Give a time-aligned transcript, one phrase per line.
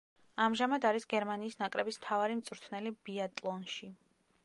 [0.45, 3.97] ამჟამად არის გერმანიის ნაკრების მთავარი მწვრთნელი ბიატლონში.